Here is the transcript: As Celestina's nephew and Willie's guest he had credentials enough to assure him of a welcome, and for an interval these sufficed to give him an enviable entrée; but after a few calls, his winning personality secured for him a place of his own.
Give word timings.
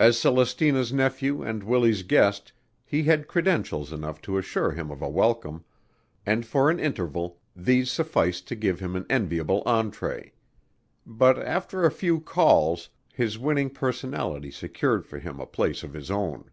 As 0.00 0.18
Celestina's 0.18 0.94
nephew 0.94 1.42
and 1.42 1.62
Willie's 1.62 2.02
guest 2.02 2.52
he 2.86 3.02
had 3.02 3.28
credentials 3.28 3.92
enough 3.92 4.18
to 4.22 4.38
assure 4.38 4.70
him 4.70 4.90
of 4.90 5.02
a 5.02 5.08
welcome, 5.10 5.62
and 6.24 6.46
for 6.46 6.70
an 6.70 6.80
interval 6.80 7.38
these 7.54 7.90
sufficed 7.90 8.48
to 8.48 8.56
give 8.56 8.80
him 8.80 8.96
an 8.96 9.04
enviable 9.10 9.62
entrée; 9.64 10.30
but 11.04 11.38
after 11.38 11.84
a 11.84 11.90
few 11.90 12.18
calls, 12.18 12.88
his 13.12 13.38
winning 13.38 13.68
personality 13.68 14.50
secured 14.50 15.04
for 15.04 15.18
him 15.18 15.38
a 15.38 15.44
place 15.44 15.82
of 15.82 15.92
his 15.92 16.10
own. 16.10 16.50